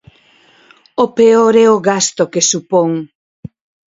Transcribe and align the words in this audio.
_O 1.03 1.05
peor 1.17 1.53
é 1.63 1.67
o 1.75 1.83
gasto 1.89 2.23
que 2.31 2.47
supón. 2.51 2.91